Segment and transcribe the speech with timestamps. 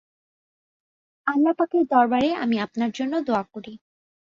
[1.27, 3.73] আল্লাহ পাকের দরবারে আমি আপনার জন্য দোয়া করি।